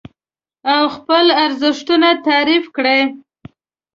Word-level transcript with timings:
او 0.73 0.83
خپل 0.95 1.25
ارزښتونه 1.45 2.09
تعريف 2.25 2.65
کړئ. 2.75 3.01